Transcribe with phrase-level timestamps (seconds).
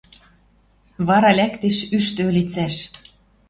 [1.07, 2.75] Вара лӓктеш ӱштӹ ӧлицӓш.